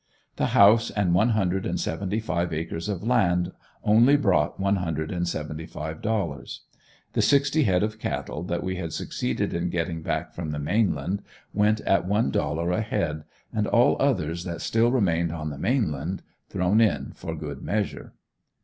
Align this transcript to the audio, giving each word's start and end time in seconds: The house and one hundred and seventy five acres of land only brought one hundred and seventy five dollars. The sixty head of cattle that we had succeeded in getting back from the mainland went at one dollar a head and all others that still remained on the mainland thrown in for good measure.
The 0.37 0.47
house 0.57 0.89
and 0.89 1.13
one 1.13 1.29
hundred 1.29 1.63
and 1.63 1.79
seventy 1.79 2.19
five 2.19 2.51
acres 2.51 2.89
of 2.89 3.03
land 3.03 3.51
only 3.83 4.17
brought 4.17 4.59
one 4.59 4.77
hundred 4.77 5.11
and 5.11 5.27
seventy 5.27 5.67
five 5.67 6.01
dollars. 6.01 6.61
The 7.13 7.21
sixty 7.21 7.65
head 7.65 7.83
of 7.83 7.99
cattle 7.99 8.41
that 8.45 8.63
we 8.63 8.77
had 8.77 8.93
succeeded 8.93 9.53
in 9.53 9.69
getting 9.69 10.01
back 10.01 10.33
from 10.33 10.49
the 10.49 10.57
mainland 10.57 11.21
went 11.53 11.81
at 11.81 12.07
one 12.07 12.31
dollar 12.31 12.71
a 12.71 12.81
head 12.81 13.25
and 13.53 13.67
all 13.67 13.95
others 13.99 14.43
that 14.43 14.61
still 14.61 14.91
remained 14.91 15.31
on 15.31 15.51
the 15.51 15.59
mainland 15.59 16.23
thrown 16.49 16.81
in 16.81 17.11
for 17.13 17.35
good 17.35 17.61
measure. 17.61 18.13